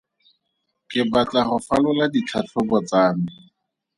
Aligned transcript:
Ke 0.89 1.01
batla 1.11 1.41
go 1.47 1.57
falola 1.67 2.05
ditlhatlhobo 2.13 2.77
tsa 2.87 3.01
me. 3.21 3.31